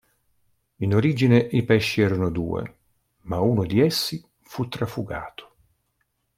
In 0.77 0.95
origine 0.95 1.37
i 1.51 1.63
pesci 1.63 2.01
erano 2.01 2.31
due, 2.31 2.77
ma 3.25 3.39
uno 3.39 3.67
di 3.67 3.81
essi 3.81 4.19
fu 4.39 4.67
trafugato. 4.67 5.55